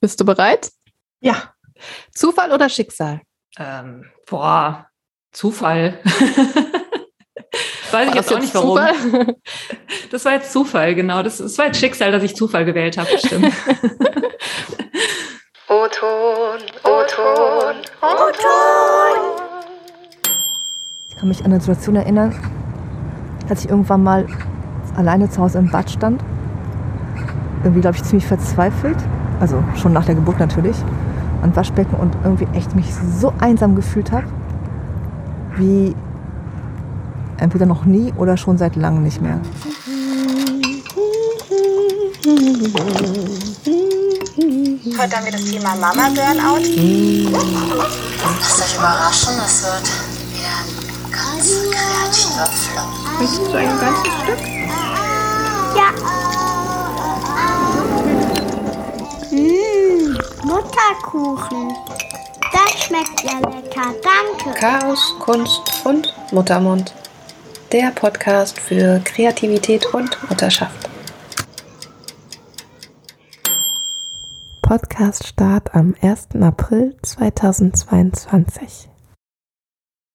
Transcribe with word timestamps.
Bist 0.00 0.20
du 0.20 0.24
bereit? 0.24 0.70
Ja. 1.20 1.54
Zufall 2.12 2.52
oder 2.52 2.68
Schicksal? 2.68 3.20
Ähm, 3.58 4.04
boah, 4.26 4.86
Zufall. 5.32 6.00
Weiß 7.90 8.08
ich 8.08 8.14
jetzt 8.14 8.32
auch 8.32 8.38
nicht 8.38 8.54
warum. 8.54 8.78
Zufall? 8.78 9.34
Das 10.10 10.24
war 10.24 10.34
jetzt 10.34 10.52
Zufall, 10.52 10.94
genau. 10.94 11.24
Das, 11.24 11.38
das 11.38 11.58
war 11.58 11.66
jetzt 11.66 11.80
Schicksal, 11.80 12.12
dass 12.12 12.22
ich 12.22 12.36
Zufall 12.36 12.64
gewählt 12.64 12.96
habe, 12.96 13.10
bestimmt. 13.10 13.46
O-Ton, 15.68 16.60
O-Ton, 16.84 17.74
O-Ton. 18.02 19.18
Ich 21.08 21.16
kann 21.16 21.28
mich 21.28 21.40
an 21.40 21.46
eine 21.46 21.60
Situation 21.60 21.96
erinnern, 21.96 22.32
als 23.48 23.64
ich 23.64 23.70
irgendwann 23.70 24.04
mal 24.04 24.28
alleine 24.96 25.28
zu 25.28 25.42
Hause 25.42 25.58
im 25.58 25.70
Bad 25.70 25.90
stand. 25.90 26.22
Irgendwie, 27.64 27.80
glaube 27.80 27.96
ich, 27.96 28.04
ziemlich 28.04 28.26
verzweifelt. 28.26 28.98
Also 29.40 29.62
schon 29.76 29.92
nach 29.92 30.04
der 30.04 30.14
Geburt 30.14 30.38
natürlich. 30.38 30.76
An 31.42 31.54
Waschbecken 31.54 31.96
und 31.96 32.16
irgendwie 32.24 32.48
echt 32.54 32.74
mich 32.74 32.86
so 33.20 33.32
einsam 33.38 33.76
gefühlt 33.76 34.10
habe, 34.10 34.24
wie 35.56 35.94
entweder 37.36 37.66
noch 37.66 37.84
nie 37.84 38.12
oder 38.16 38.36
schon 38.36 38.58
seit 38.58 38.76
langem 38.76 39.02
nicht 39.02 39.20
mehr. 39.20 39.38
Heute 44.98 45.16
haben 45.16 45.24
wir 45.24 45.32
das 45.32 45.44
Thema 45.44 45.76
Mama 45.76 46.08
Burnout. 46.08 46.62
Lasst 48.40 48.62
euch 48.62 48.76
überraschen, 48.76 49.34
es 49.44 49.62
wird 49.62 49.86
wieder 50.32 50.54
ein 50.56 51.12
ganz 51.12 51.46
kreativer 51.70 52.46
Flow. 52.46 52.88
Möchtest 53.20 53.52
du 53.52 53.56
ein 53.56 53.78
ganzes 53.78 54.12
Stück? 54.22 54.95
Mutterkuchen. 60.46 61.74
Das 62.52 62.84
schmeckt 62.84 63.20
ja 63.24 63.36
lecker, 63.50 63.92
danke. 64.00 64.60
Chaos, 64.60 65.14
Kunst 65.18 65.84
und 65.84 66.14
Muttermund. 66.30 66.94
Der 67.72 67.90
Podcast 67.90 68.56
für 68.56 69.00
Kreativität 69.00 69.86
und 69.92 70.16
Mutterschaft. 70.30 70.88
Podcast 74.62 75.26
Start 75.26 75.74
am 75.74 75.96
1. 76.00 76.28
April 76.40 76.96
2022. 77.02 78.88